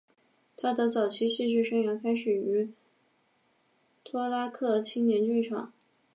[0.57, 2.71] 他的早期戏剧生涯开始于
[4.03, 5.71] 托拉克青年剧场。